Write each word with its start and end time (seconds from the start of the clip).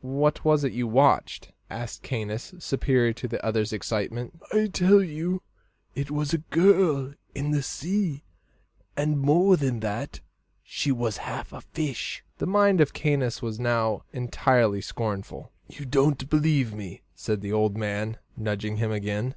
"What 0.00 0.44
was 0.44 0.62
it 0.62 0.70
you 0.72 0.86
watched?" 0.86 1.50
asked 1.68 2.04
Caius, 2.04 2.54
superior 2.60 3.12
to 3.14 3.26
the 3.26 3.44
other's 3.44 3.72
excitement. 3.72 4.40
"I 4.52 4.68
tell 4.72 5.02
you, 5.02 5.42
it 5.92 6.08
was 6.08 6.32
a 6.32 6.38
girl 6.38 7.14
in 7.34 7.50
the 7.50 7.64
sea; 7.64 8.22
and 8.96 9.18
more 9.18 9.56
than 9.56 9.80
that 9.80 10.20
she 10.62 10.92
was 10.92 11.16
half 11.16 11.52
a 11.52 11.62
fish." 11.62 12.22
The 12.36 12.46
mind 12.46 12.80
of 12.80 12.94
Caius 12.94 13.42
was 13.42 13.58
now 13.58 14.04
entirely 14.12 14.82
scornful. 14.82 15.50
"You 15.66 15.84
don't 15.84 16.30
believe 16.30 16.72
me," 16.72 17.02
said 17.16 17.40
the 17.40 17.52
old 17.52 17.76
man, 17.76 18.18
nudging 18.36 18.76
him 18.76 18.92
again. 18.92 19.26